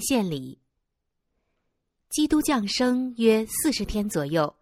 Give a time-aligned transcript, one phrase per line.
[0.00, 0.58] 献礼。
[2.08, 4.56] 基督降生约四十天左右，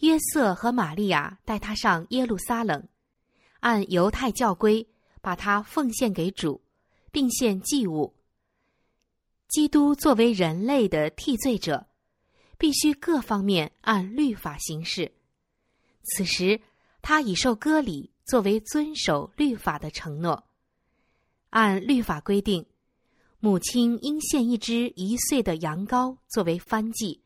[0.00, 2.86] 约瑟和玛利亚带他上耶路撒冷，
[3.60, 4.86] 按犹太教规
[5.20, 6.60] 把他奉献给主，
[7.10, 8.14] 并献祭物。
[9.48, 11.86] 基督作为人类的替罪者，
[12.58, 15.10] 必须各方面按律法行事。
[16.02, 16.60] 此时，
[17.00, 20.44] 他已受割礼作为遵守律法的承诺。
[21.50, 22.64] 按律法规定。
[23.46, 27.22] 母亲应献一只一岁的羊羔作为燔祭，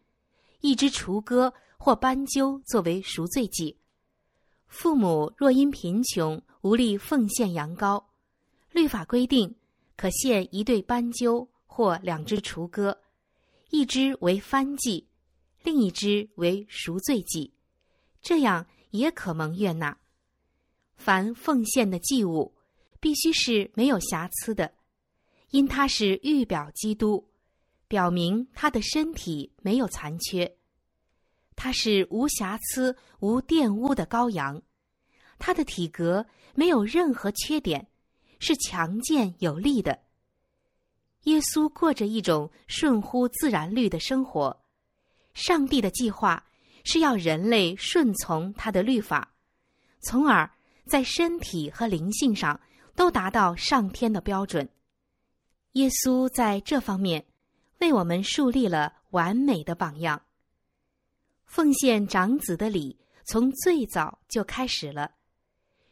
[0.61, 3.75] 一只雏鸽或斑鸠作为赎罪祭。
[4.67, 8.05] 父母若因贫穷无力奉献羊羔，
[8.71, 9.57] 律法规定
[9.97, 13.01] 可献一对斑鸠或两只雏鸽，
[13.71, 15.07] 一只为燔祭，
[15.63, 17.51] 另一只为赎罪祭，
[18.21, 19.97] 这样也可蒙悦纳。
[20.97, 22.55] 凡奉献的祭物，
[23.01, 24.71] 必须是没有瑕疵的。
[25.51, 27.29] 因他是预表基督，
[27.89, 30.57] 表明他的身体没有残缺，
[31.57, 34.63] 他是无瑕疵、无玷污的羔羊，
[35.39, 37.89] 他的体格没有任何缺点，
[38.39, 39.99] 是强健有力的。
[41.25, 44.63] 耶稣过着一种顺乎自然律的生活，
[45.35, 46.47] 上帝的计划
[46.85, 49.35] 是要人类顺从他的律法，
[50.01, 50.51] 从而
[50.87, 52.59] 在身体和灵性上
[52.95, 54.67] 都达到上天的标准。
[55.73, 57.25] 耶稣在这方面
[57.79, 60.21] 为我们树立了完美的榜样。
[61.47, 65.13] 奉献长子的礼从最早就开始了。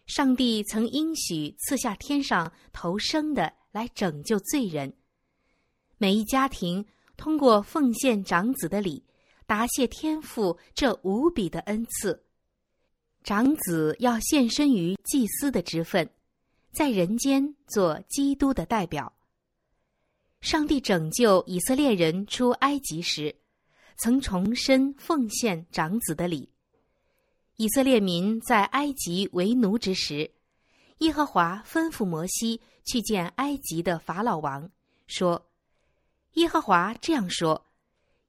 [0.06, 4.92] 上帝曾应许赐下天上头生的来拯救罪人。
[5.96, 6.84] 每一家庭
[7.16, 9.04] 通过奉献长子的礼，
[9.46, 12.24] 答谢天父这无比的恩赐。
[13.22, 16.08] 长子要献身于祭司的职分，
[16.72, 19.12] 在人间做基督的代表。
[20.40, 23.34] 上帝拯救以色列人出埃及时，
[23.98, 26.48] 曾重申奉献长子的礼。
[27.56, 30.30] 以色列民在埃及为奴之时，
[30.98, 34.70] 耶和华吩咐摩西去见埃及的法老王，
[35.08, 35.50] 说
[36.34, 37.66] ：“耶和华这样说：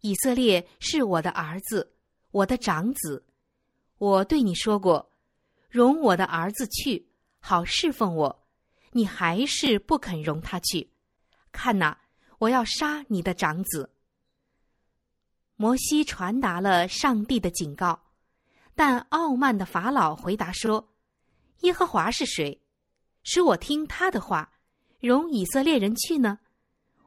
[0.02, 1.94] 以色列是我的儿子，
[2.32, 3.24] 我的长子。
[4.00, 5.12] 我对你说过，
[5.70, 7.08] 容我的儿子去，
[7.40, 8.48] 好侍奉我。
[8.92, 10.90] 你还是不肯容他去。”
[11.52, 11.98] 看呐，
[12.38, 13.92] 我要杀你的长子。
[15.56, 18.02] 摩西传达了上帝的警告，
[18.76, 20.94] 但傲慢的法老回答说
[21.62, 22.62] ：“耶和华是谁，
[23.24, 24.54] 使我听他的话，
[25.00, 26.40] 容以色列人去呢？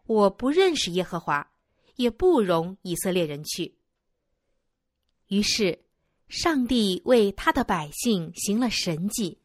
[0.05, 1.51] 我不认识耶和华，
[1.97, 3.79] 也不容以色列人去。”
[5.29, 5.87] 于是，
[6.29, 9.41] 上帝为他的百姓行了神迹，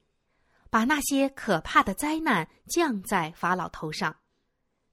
[0.69, 4.17] 把那些可怕的灾难降在法老头上。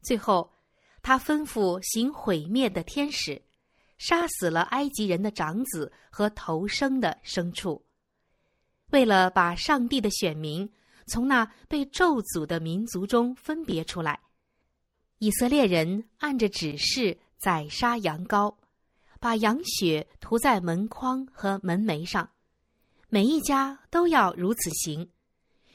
[0.04, 0.52] 最后，
[1.02, 3.42] 他吩咐行毁灭的天使，
[3.98, 7.82] 杀死了埃及人的长子和头生的牲畜，
[8.90, 10.70] 为了把上帝的选民
[11.06, 14.20] 从那被咒诅的民族中分别出来，
[15.18, 18.54] 以色列人按着指示宰杀羊羔，
[19.20, 22.30] 把羊血涂在门框和门楣上，
[23.08, 25.10] 每一家都要如此行，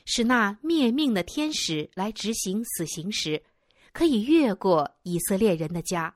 [0.06, 3.44] 使那灭命的天使来执行死刑时。
[3.92, 6.16] 可以越过以色列人的家。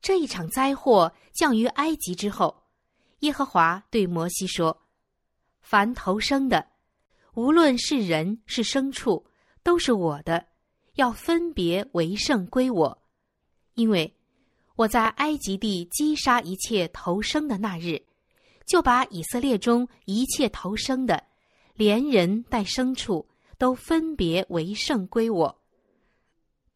[0.00, 2.64] 这一场灾祸降于埃及之后，
[3.20, 4.84] 耶和华对摩西说
[5.60, 6.68] ：“凡投生的，
[7.34, 9.26] 无论是人是牲畜，
[9.62, 10.46] 都是我的，
[10.94, 13.02] 要分别为圣归我。
[13.74, 14.16] 因为
[14.76, 18.00] 我在埃及地击杀一切投生的那日，
[18.66, 21.24] 就把以色列中一切投生的，
[21.74, 23.28] 连人带牲畜，
[23.58, 25.57] 都分别为圣归我。”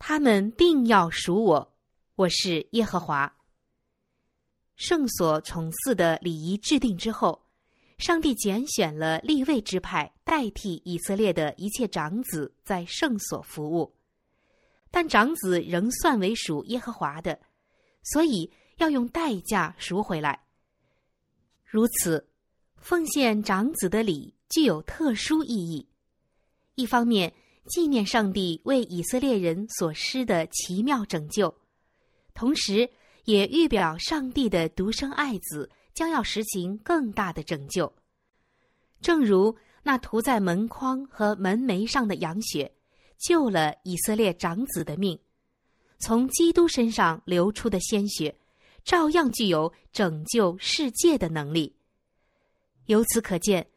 [0.04, 1.75] 他们定要属我，
[2.16, 3.32] 我是耶和华。
[4.75, 7.40] 圣所宠祀的礼仪制定之后，
[7.99, 13.94] 上帝拣选了立位之派代替以色列的一切长子在圣所服务，
[14.90, 17.38] 但长子仍算为属耶和华的，
[18.02, 20.44] 所以要用代价赎回来。
[21.64, 22.28] 如此，
[22.75, 25.88] 奉献长子的礼具有特殊意义，
[26.75, 27.32] 一方面。
[27.68, 31.54] 纪念上帝为以色列人所施的奇妙拯救，
[32.34, 32.90] 同时
[33.24, 37.92] 也预表上帝的独生爱子将要实行更大的拯救。
[39.00, 42.72] 正如那涂在门框和门楣上的羊血，
[43.16, 45.18] 救了以色列长子的命，
[46.00, 48.36] 从基督身上流出的鲜血，
[48.84, 51.76] 照样具有拯救世界的能力。
[52.86, 53.68] 由此可见，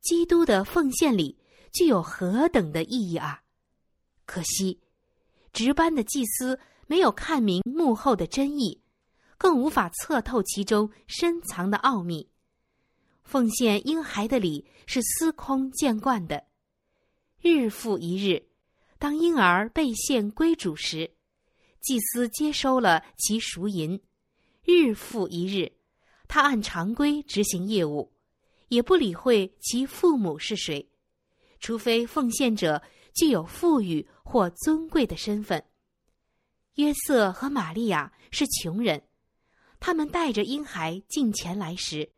[0.00, 1.36] 基督的奉献里。
[1.74, 3.42] 具有何等的意义啊！
[4.24, 4.80] 可惜，
[5.52, 8.80] 值班的祭司没有看明幕后的真意，
[9.36, 12.30] 更无法测透其中深藏的奥秘。
[13.24, 16.44] 奉献婴孩的礼是司空见惯的，
[17.40, 18.46] 日复一日，
[19.00, 21.10] 当婴儿被献归主时，
[21.80, 24.00] 祭司接收了其赎银。
[24.62, 25.72] 日复一日，
[26.28, 28.12] 他按常规执行业务，
[28.68, 30.88] 也不理会其父母是谁，
[31.64, 32.82] 除非奉献者
[33.14, 35.64] 具有富裕或尊贵的身份。
[36.74, 39.02] 约瑟和玛利亚是穷人，
[39.80, 42.12] 他们带着婴孩进前来时。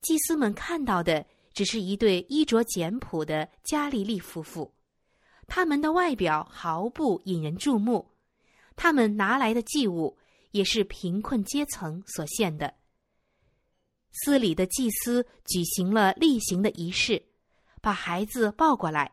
[0.00, 4.72] 祭司们看到的只是一对衣着简朴的加利利夫妇，
[5.48, 8.12] 他们的外表毫不引人注目，
[8.76, 10.16] 他们拿来的祭物
[10.52, 12.72] 也是贫困阶层所献的。
[14.12, 17.20] 寺里的祭司举行了例行的仪式，
[17.88, 19.10] 把孩子抱过来，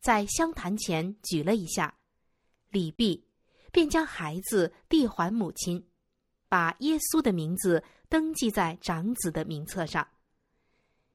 [0.00, 1.94] 在香坛前举了一下，
[2.70, 3.22] 礼毕，
[3.70, 5.86] 便将孩子递还母亲，
[6.48, 7.84] 把耶稣的名字。
[8.08, 10.08] 登记在长子的名册上。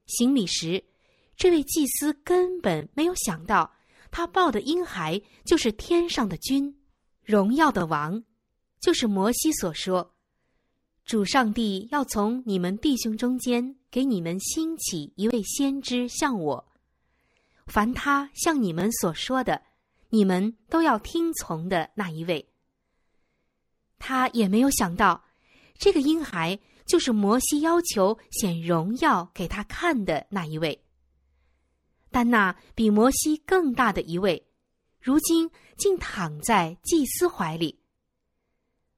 [0.06, 0.84] 行礼时，
[1.36, 3.74] 这位祭司根本没有想到，
[4.12, 6.80] 他抱的婴孩就是天上的君，
[7.24, 8.24] 荣耀的王，
[8.80, 10.13] 就是摩西所说
[11.06, 16.69] ：“主上帝要从你们弟兄中间给你们兴起一位先知，像我。
[17.68, 19.62] 凡他像你们所说的，
[20.10, 22.50] 你们都要听从的那一位。”
[24.00, 25.24] 他也没有想到，
[25.77, 26.60] 这个婴孩。
[26.86, 30.83] 就是摩西要求显荣耀给他看的那一位，
[32.12, 34.45] 但那比摩西更大的一位，
[35.00, 37.80] 如今竟躺在祭司怀里。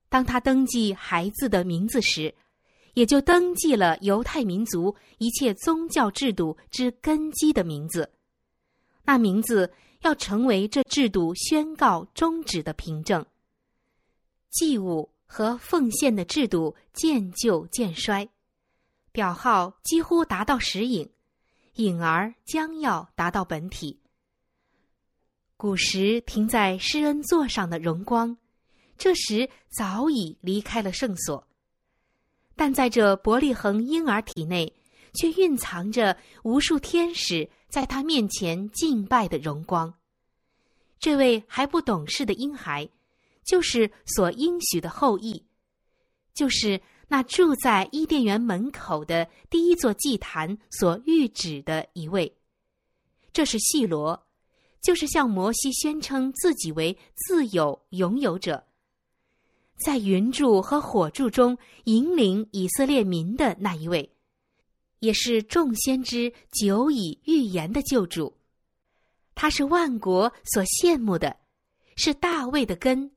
[0.09, 2.33] 当他登记孩子的名字时，
[2.95, 8.11] 也就登记了犹太民族一切宗教制度之根基的名字，
[9.05, 9.71] 那名字
[10.01, 13.25] 要成为这制度宣告终止的凭证。
[14.49, 15.09] 祭物。
[15.27, 18.29] 和奉献的制度渐旧渐衰，
[19.11, 21.09] 表号几乎达到石影，
[21.73, 23.99] 影儿将要达到本体。
[25.57, 28.37] 古时停在施恩座上的荣光，
[28.99, 31.45] 这时早已离开了圣所，
[32.55, 34.71] 但在这伯利恒婴儿体内，
[35.15, 39.93] 却蕴藏着无数天使在他面前敬拜的荣光。
[40.99, 42.87] 这位还不懂事的婴孩。
[43.45, 45.45] 就是所应许的后裔，
[46.33, 52.35] 就是那住在伊甸园门口的第一座祭坛所预指的一位。
[53.31, 54.25] 这是细罗，
[54.81, 58.65] 就是向摩西宣称自己为自有拥有者，
[59.77, 64.14] 在云柱和火柱中引领以色列民的那一位，
[64.99, 68.37] 也是众先知久已预言的救主。
[69.33, 71.37] 他是万国所羡慕的，
[71.95, 73.11] 是大卫的根。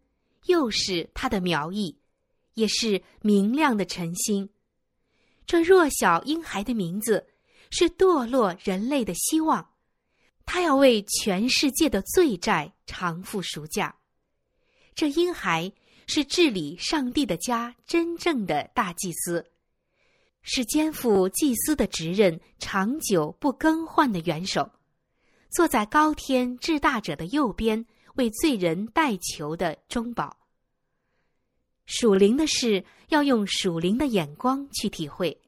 [0.47, 1.99] 又是他的苗裔，
[2.55, 4.49] 也是明亮的晨星。
[5.45, 7.27] 这弱小婴孩的名字
[7.71, 9.75] 是堕落人类的希望，
[10.47, 13.95] 他要为全世界的罪债偿付赎价。
[14.95, 15.71] 这婴孩
[16.07, 19.45] 是治理上帝的家真正的大祭司，
[20.51, 24.71] 是肩负祭司的职任、长久不更换的元首，
[25.51, 27.85] 坐在高天至大者的右边。
[28.15, 30.37] 为罪人代求的中保。
[31.87, 35.41] 属灵的事要用属灵的眼光去体会。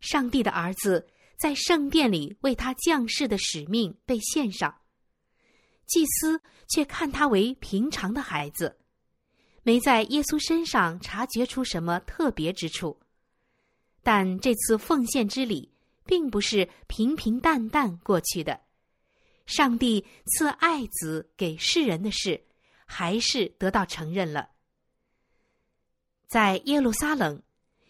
[0.00, 1.06] 上帝的儿子
[1.38, 4.74] 在圣殿里为他降世的使命被献上，
[5.86, 8.78] 祭司却看他为平常的孩子，
[9.62, 13.01] 没在耶稣身上察觉出什么特别之处。
[14.02, 15.72] 但这次奉献之礼
[16.04, 18.60] 并不是平平淡淡过去的。
[19.46, 22.44] 上帝赐爱子给世人的事，
[22.86, 24.50] 还是得到承认了。
[26.28, 27.42] 在耶路撒冷，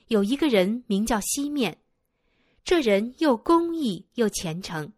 [0.09, 1.78] 有一个人名叫西面，
[2.64, 4.92] 这人又公义又虔诚，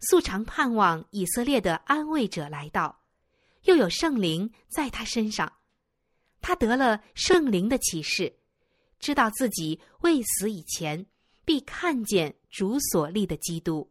[0.00, 3.00] 素常盼望以色列的安慰者来到，
[3.62, 5.52] 又有圣灵在他身上，
[6.40, 8.36] 他得了圣灵的启示，
[8.98, 11.06] 知道自己未死以前
[11.44, 13.90] 必看见主所立的基督。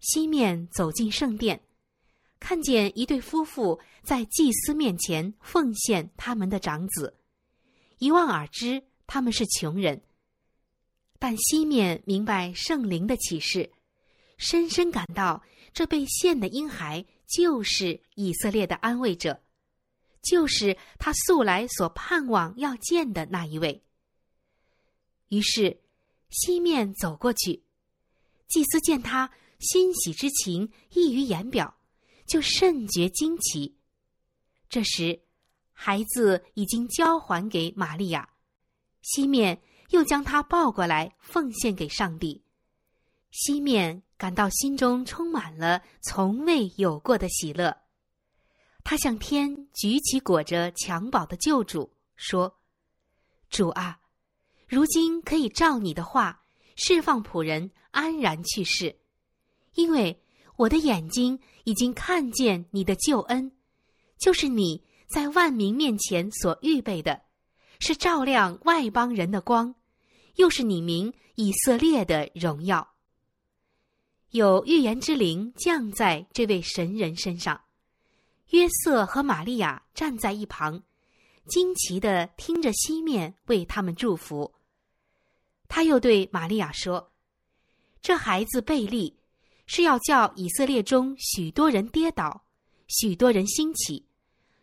[0.00, 1.60] 西面走进圣殿，
[2.38, 7.18] 看见一对夫妇在祭司面前奉献他们的长子，
[7.98, 10.00] 一望而知他们是穷人。
[11.18, 13.72] 但西面明白圣灵的启示，
[14.36, 19.42] 深深感到这被献的婴孩就是以色列的安慰者，
[20.22, 23.82] 就是他素来所盼望要见的那一位。
[25.28, 25.80] 于是，
[26.30, 27.62] 西面走过去，
[28.48, 29.30] 祭司见他。
[29.60, 31.76] 欣喜之情溢于言表，
[32.28, 33.76] 就甚觉惊奇，
[34.68, 35.20] 这时，
[35.72, 38.28] 孩子已经交还给玛利亚，
[39.02, 39.60] 西面
[39.90, 42.40] 又将他抱过来奉献给上帝。
[43.32, 47.76] 西面感到心中充满了从未有过的喜乐，
[48.90, 52.58] 他向天举起裹着襁褓的救主，说
[53.50, 54.00] ：“主啊，
[54.66, 56.42] 如今可以照你的话
[56.74, 58.98] 释放仆人安然去世，
[59.74, 60.18] 因为
[60.56, 63.52] 我的眼睛已经看见你的救恩，
[64.18, 67.20] 就是你在万民面前所预备的，
[67.80, 69.74] 是照亮外邦人的光，
[70.36, 72.94] 又是你名以色列的荣耀。”
[74.32, 77.60] 有预言之灵降在这位神人身上，
[78.50, 80.82] 约瑟和玛利亚站在一旁，
[81.46, 84.54] 惊奇的听着西面为他们祝福。
[85.68, 87.12] 他又对玛利亚说
[88.00, 89.18] ：“这孩子贝利
[89.66, 92.44] 是要叫以色列中许多人跌倒，
[92.86, 94.06] 许多人兴起，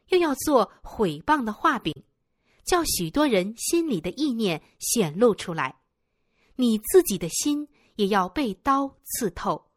[0.09, 1.93] 又要做毁谤的画饼，
[2.65, 5.75] 叫许多人心里的意念显露出来。
[6.55, 9.67] 你自己的心。”也要被刀刺透。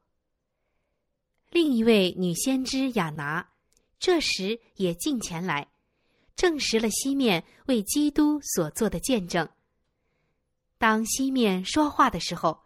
[1.52, 3.48] 另一位女先知亚拿，
[3.98, 5.68] 这时也进前来，
[6.36, 9.48] 证实了西面为基督所做的见证。
[10.78, 12.60] 当西面说话的时候，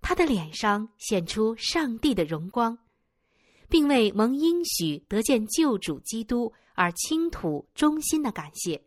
[0.00, 2.78] 他的脸上显出上帝的荣光，
[3.68, 8.84] 并为蒙应许得见救主基督而倾吐衷心的感谢。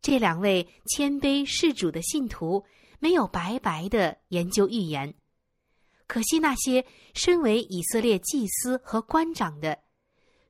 [0.00, 2.64] 这两位谦卑事主的信徒。
[3.02, 5.12] 没有白白的研究预言，
[6.06, 9.76] 可惜那些身为以色列祭司和官长的，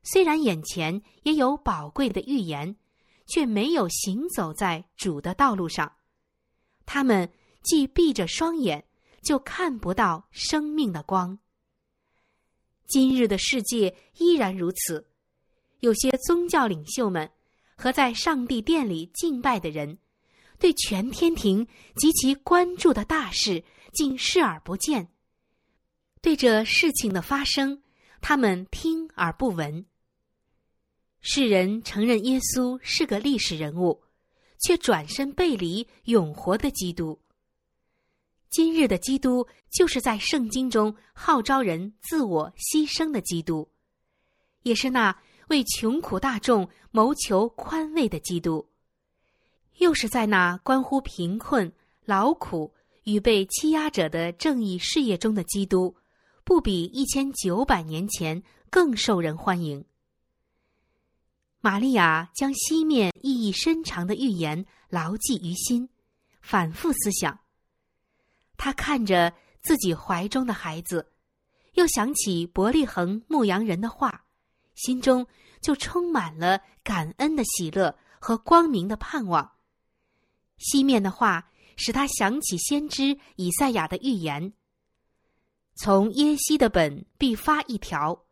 [0.03, 2.75] 虽然眼前也有宝贵的预言，
[3.25, 5.93] 却没有行走在主的道路上。
[6.85, 7.31] 他们
[7.63, 8.85] 既闭着双眼，
[9.23, 11.39] 就看不到生命的光。
[12.85, 15.07] 今日的世界依然如此，
[15.79, 17.31] 有些宗教领袖们
[17.75, 19.97] 和在上帝殿里敬拜的人。
[20.59, 25.07] 对全天庭及其关注的大事，竟视而不见；
[26.21, 27.81] 对这事情的发生，
[28.21, 29.85] 他们听而不闻。
[31.25, 34.03] 世人承认耶稣是个历史人物，
[34.59, 37.17] 却转身背离永活的基督。
[38.49, 43.65] 今日的基督，就是在圣经中号召人自我牺牲的基督，
[44.63, 48.67] 也是那为穷苦大众谋求宽慰的基督。
[49.77, 51.71] 又是在那关乎贫困、
[52.03, 52.73] 劳苦
[53.05, 55.95] 与被欺压者的正义事业中的基督，
[56.43, 59.85] 不比一千九百年前更受人欢迎。
[61.65, 65.87] 玛利亚将西面意义深长的预言牢记于心，
[66.41, 67.39] 反复思想。
[68.57, 71.13] 他看着自己怀中的孩子，
[71.75, 74.25] 又想起伯利恒牧羊人的话，
[74.75, 75.25] 心中
[75.61, 79.49] 就充满了感恩的喜乐和光明的盼望。
[80.57, 84.51] 西面的话使他想起先知以赛亚的预言：
[85.75, 88.25] 从耶西的本必发一条，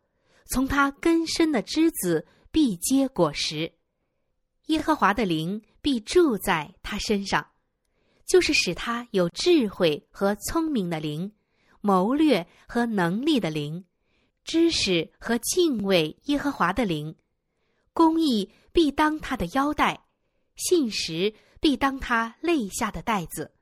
[0.50, 3.72] 从他根深的枝子必结果实。
[4.66, 7.44] 耶和华的灵必住在他身上，
[8.24, 11.32] 就是使他有智慧和聪明的灵，
[11.80, 13.84] 谋略和能力的灵，
[14.44, 17.16] 知识和敬畏耶和华的灵。
[17.92, 20.04] 公义必当他的腰带，
[20.54, 21.34] 信实。
[21.62, 23.54] 必当他肋下的带子，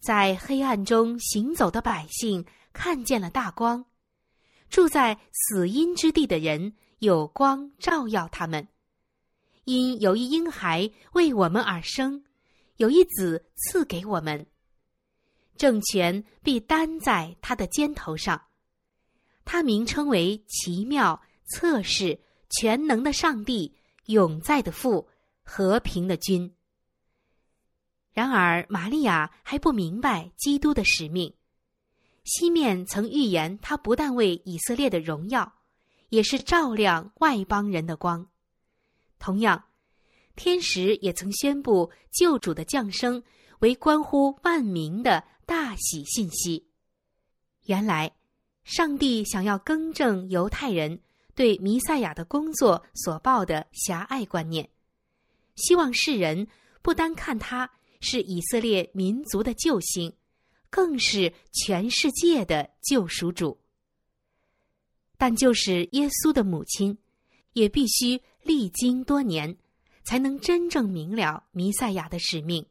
[0.00, 3.84] 在黑暗中行走的百姓看见了大光；
[4.70, 8.68] 住在死荫之地的人有光照耀他们。
[9.64, 12.22] 因有一婴孩为我们而生，
[12.76, 14.46] 有一子赐给我们，
[15.56, 18.40] 政权必担在他的肩头上。
[19.44, 23.74] 他名称为奇妙、测试、全能的上帝、
[24.06, 25.08] 永在的父、
[25.42, 26.54] 和平的君。
[28.12, 31.34] 然而，玛利亚还不明白基督的使命。
[32.22, 35.52] 西面曾预言，他不但为以色列的荣耀，
[36.12, 38.28] 也是照亮外邦人的光。
[39.18, 39.64] 同样，
[40.36, 43.22] 天使也曾宣布救主的降生
[43.60, 46.68] 为关乎万民的大喜信息。
[47.64, 48.12] 原来，
[48.62, 51.00] 上帝想要更正犹太人
[51.34, 54.68] 对弥赛亚的工作所抱的狭隘观念，
[55.56, 56.46] 希望世人
[56.82, 57.70] 不单看他。
[58.04, 60.12] 是以色列民族的救星，
[60.68, 63.61] 更是全世界的救赎主。
[65.22, 66.98] 但就是耶稣的母亲，
[67.52, 69.56] 也必须历经多年，
[70.02, 72.66] 才能真正明了弥赛亚的使命。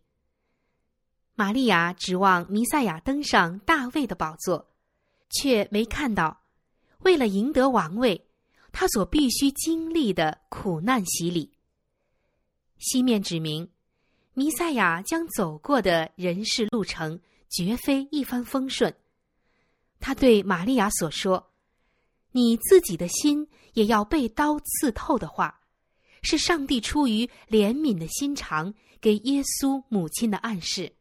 [1.33, 4.69] 玛利亚指望弥赛亚登上大卫的宝座，
[5.29, 6.41] 却没看到，
[7.03, 8.27] 为了赢得王位，
[8.73, 11.53] 他所必须经历的苦难洗礼。
[12.79, 13.69] 西面指明，
[14.33, 17.17] 弥赛亚将走过的人世路程
[17.47, 18.93] 绝非一帆风顺。
[20.01, 21.50] 他对玛利亚所说
[22.31, 25.59] ：“你自己的心也要被刀刺透的话。”
[26.23, 30.93] 是上帝出于怜悯的心肠给耶稣母亲的暗示，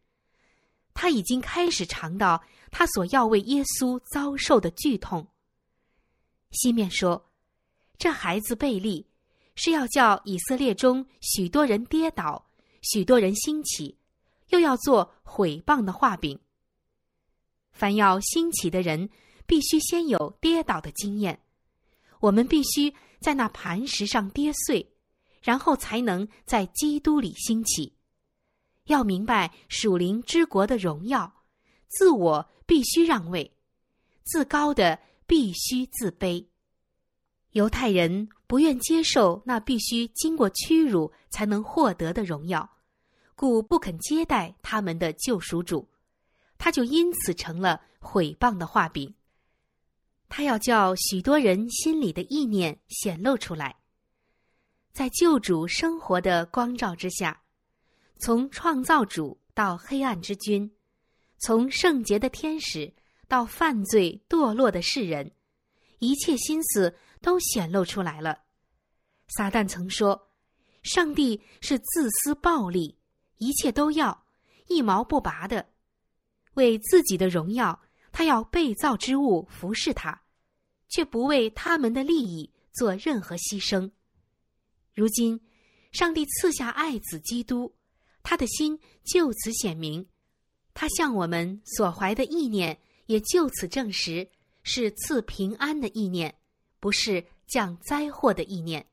[0.94, 5.28] 他已经开始尝到他所要为耶稣遭受的剧痛。
[6.52, 7.30] 西面说
[7.98, 9.06] ：“这孩子贝利
[9.56, 13.98] 是要叫以色列中许多人跌倒，许多人兴起，
[14.48, 16.40] 又要做毁谤的画饼。
[17.72, 19.10] 凡要兴起的人，
[19.50, 21.40] 必须先有跌倒的经验。
[22.20, 24.86] 我们必须在那磐石上跌碎。”
[25.42, 27.96] 然后才能在基督里兴起。
[28.84, 31.42] 要明白属灵之国的荣耀，
[31.88, 33.50] 自我必须让位，
[34.22, 36.46] 自高的必须自卑。
[37.52, 42.70] 犹太人不愿接受那必须经过屈辱才能获得的荣耀，
[43.34, 45.88] 故不肯接待他们的救赎主，
[46.58, 49.14] 他就因此成了毁谤的画饼。
[50.30, 53.76] 他要叫许多人心里的意念显露出来。
[54.92, 57.42] 在救主生活的光照之下，
[58.18, 60.70] 从创造主到黑暗之君，
[61.38, 62.94] 从圣洁的天使
[63.28, 65.32] 到犯罪堕落的世人，
[65.98, 68.42] 一切心思都显露出来了。
[69.36, 70.30] 撒旦曾说
[70.82, 72.96] ：“上帝是自私暴力，
[73.38, 74.26] 一切都要
[74.68, 75.70] 一毛不拔的，
[76.54, 77.80] 为自己的荣耀，
[78.12, 80.19] 他要被造之物服侍他，
[80.90, 83.90] 却不为他们的利益做任何牺牲。”
[84.92, 85.40] 如今，
[85.92, 87.74] 上帝赐下爱子基督，
[88.22, 90.06] 他的心就此显明，
[90.74, 94.28] 他向我们所怀的意念也就此证实
[94.62, 96.34] 是赐平安的意念，
[96.80, 98.86] 不是降灾祸的意念。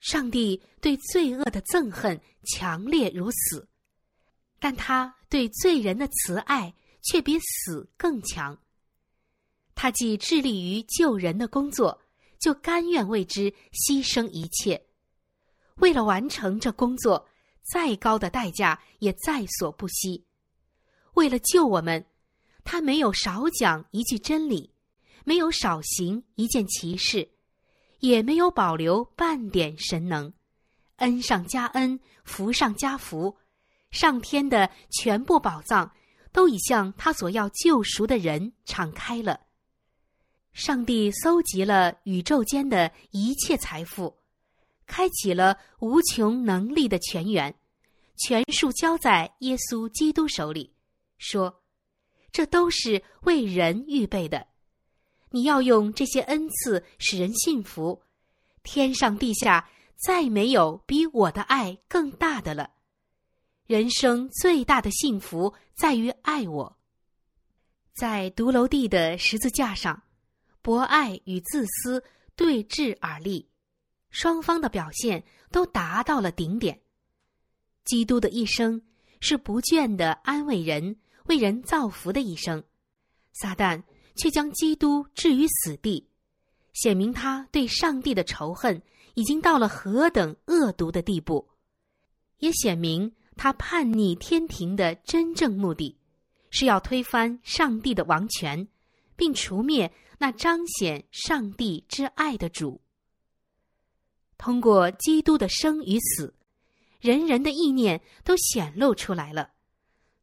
[0.00, 3.66] 上帝对罪恶的憎恨强烈如死，
[4.60, 8.56] 但他对罪人的慈爱却比死更强。
[9.76, 12.02] 他既致力于救人的工作。
[12.38, 14.80] 就甘愿为之牺牲一切，
[15.76, 17.26] 为了完成这工作，
[17.62, 20.26] 再高的代价也在所不惜。
[21.14, 22.04] 为了救我们，
[22.62, 24.70] 他没有少讲一句真理，
[25.24, 27.26] 没有少行一件奇事，
[28.00, 30.30] 也没有保留半点神能，
[30.96, 33.38] 恩上加恩，福上加福，
[33.90, 35.90] 上天的全部宝藏
[36.32, 39.45] 都已向他所要救赎的人敞开了。
[40.56, 44.16] 上帝搜集了宇宙间的一切财富，
[44.86, 47.54] 开启了无穷能力的泉源，
[48.16, 50.72] 全数交在耶稣基督手里，
[51.18, 51.62] 说
[52.32, 54.46] ：“这都是为人预备的。
[55.28, 58.02] 你要用这些恩赐使人信服。
[58.62, 59.68] 天上地下
[60.06, 62.70] 再没有比我的爱更大的了。
[63.66, 66.78] 人生最大的幸福在于爱我。
[67.92, 70.02] 在独楼地的十字架上。”
[70.66, 72.02] 博爱与自私
[72.34, 73.46] 对峙而立，
[74.10, 76.80] 双方的表现都达到了顶点。
[77.84, 78.82] 基督的一生
[79.20, 82.64] 是不倦的安慰人、为人造福的一生，
[83.32, 83.80] 撒旦
[84.16, 86.04] 却将基督置于死地，
[86.72, 88.82] 显明他对上帝的仇恨
[89.14, 91.48] 已经到了何等恶毒的地步，
[92.38, 95.96] 也显明他叛逆天庭的真正目的，
[96.50, 98.66] 是要推翻上帝的王权，
[99.14, 99.88] 并除灭。
[100.18, 102.80] 那彰显上帝之爱的主，
[104.38, 106.34] 通过基督的生与死，
[107.00, 109.50] 人人的意念都显露出来了。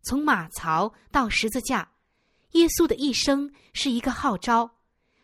[0.01, 1.91] 从马槽到十字架，
[2.51, 4.77] 耶稣的一生是一个号召，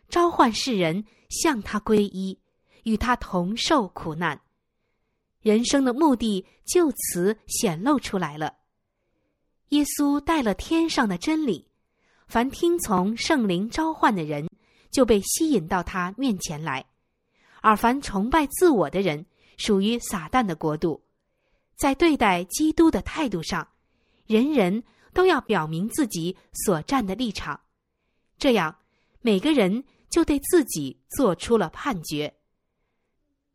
[0.08, 2.38] 召唤世人向他皈依，
[2.84, 4.40] 与他同受苦难。
[5.40, 8.58] 人生的目的就此显露出来了。
[9.70, 11.68] 耶稣带了天上的真理，
[12.26, 14.48] 凡听从圣灵召唤的人。
[14.90, 16.84] 就被吸引到他面前来，
[17.60, 19.24] 而凡崇拜自我的人，
[19.56, 21.00] 属于撒旦的国度。
[21.76, 23.68] 在对待基督的态度上，
[24.26, 24.82] 人人
[25.14, 27.60] 都要表明自己所站的立场，
[28.36, 28.76] 这样
[29.20, 32.34] 每个人就对自己做出了判决。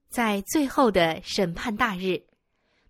[0.09, 2.23] 在最后的审判大日，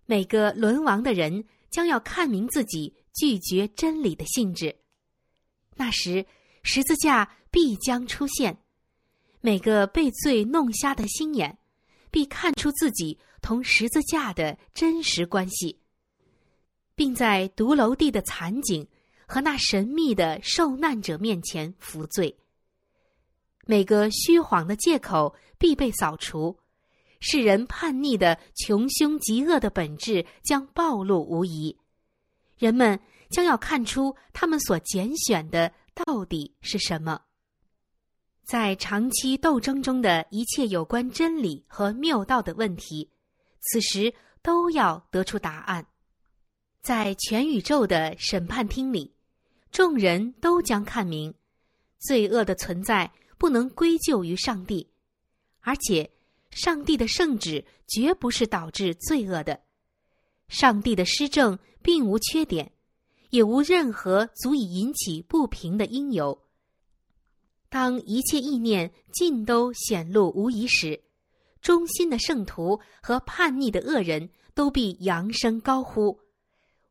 [0.04, 4.76] 每个沦亡的人将要看明自己拒绝真理的性质。
[5.74, 6.24] 那时，
[6.62, 7.28] 十字架。
[7.56, 8.58] 必将出现，
[9.40, 11.56] 每个被罪弄瞎的心眼，
[12.10, 15.80] 必看出自己同十字架的真实关系，
[16.94, 18.86] 并在独楼地的惨景
[19.26, 22.36] 和那神秘的受难者面前服罪。
[23.64, 26.58] 每个虚谎的借口必被扫除，
[27.20, 31.74] 世人叛逆的穷凶极恶的本质将暴露无遗，
[32.58, 37.22] 人们将要看出他们所拣选的到底是什么。
[38.46, 43.10] 在长期斗争中的一切有关真理和谬道的问题，
[43.58, 45.84] 此时都要得出答案。
[46.80, 49.12] 在全宇宙的审判厅里。
[49.72, 51.34] 众人都将看明，
[51.98, 54.88] 罪恶的存在不能归咎于上帝，
[55.60, 56.08] 而且
[56.50, 59.60] 上帝的圣旨绝不是导致罪恶的。
[60.48, 62.72] 上帝的施政并无缺点，
[63.30, 66.45] 也无任何足以引起不平的因由。
[67.68, 71.02] 当一切意念尽都显露无疑时，
[71.60, 76.20] 忠心的圣徒和叛逆的恶人都必扬声高呼：“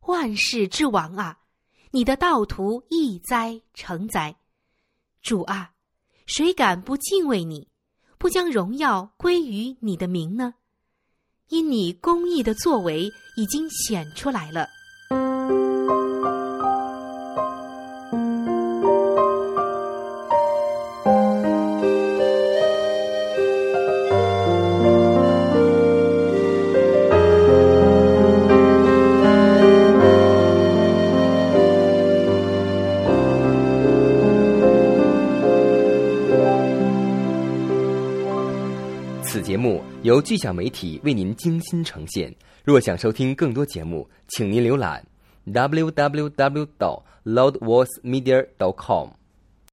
[0.07, 1.39] 万世之王啊！”
[1.91, 4.35] 你的道途易哉成哉，
[5.21, 5.71] 主啊，
[6.25, 7.69] 谁敢不敬畏你，
[8.17, 10.55] 不将荣耀归于你的名呢？
[11.47, 14.67] 因你公义的作为已经显出来了。
[40.15, 42.33] 由巨响媒体为您精心呈现。
[42.63, 45.05] 若想收听更多节目，请您浏览
[45.47, 46.65] www.
[46.77, 48.47] 到 loudvoicemedia.
[48.57, 49.09] dot com。